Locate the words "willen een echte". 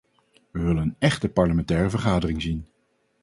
0.59-1.29